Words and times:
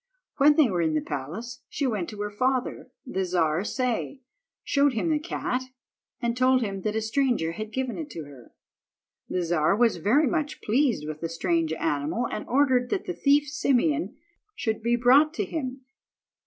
When 0.37 0.55
they 0.55 0.67
were 0.67 0.81
in 0.81 0.95
the 0.95 1.01
palace, 1.01 1.61
she 1.69 1.85
went 1.85 2.09
to 2.09 2.19
her 2.21 2.31
father, 2.31 2.89
the 3.05 3.23
Czar 3.23 3.63
Say, 3.63 4.21
showed 4.63 4.93
him 4.93 5.11
the 5.11 5.19
cat, 5.19 5.65
and 6.19 6.35
told 6.35 6.63
him 6.63 6.81
that 6.81 6.95
a 6.95 7.01
stranger 7.01 7.51
had 7.51 7.71
given 7.71 7.99
it 7.99 8.09
to 8.09 8.23
her. 8.23 8.51
The 9.29 9.43
Czar 9.43 9.75
was 9.75 9.97
very 9.97 10.25
much 10.25 10.59
pleased 10.63 11.07
with 11.07 11.21
the 11.21 11.29
strange 11.29 11.71
animal, 11.73 12.27
and 12.31 12.47
ordered 12.49 12.89
that 12.89 13.05
the 13.05 13.13
thief 13.13 13.47
Simeon 13.47 14.15
should 14.55 14.81
be 14.81 14.95
brought 14.95 15.35
to 15.35 15.45
him. 15.45 15.81